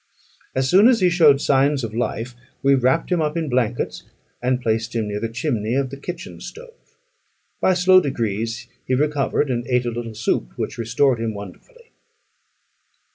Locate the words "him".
3.11-3.21, 4.95-5.07, 11.19-11.35